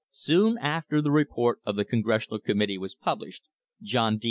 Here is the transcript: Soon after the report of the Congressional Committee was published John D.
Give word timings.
Soon 0.09 0.57
after 0.57 0.99
the 0.99 1.11
report 1.11 1.59
of 1.63 1.75
the 1.75 1.85
Congressional 1.85 2.39
Committee 2.39 2.79
was 2.79 2.95
published 2.95 3.43
John 3.83 4.17
D. 4.17 4.19